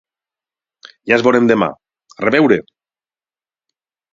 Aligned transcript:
Ja 1.11 1.17
ens 1.17 1.25
veurem 1.27 1.51
demà. 1.51 1.67
A 2.17 2.25
reveure! 2.25 2.59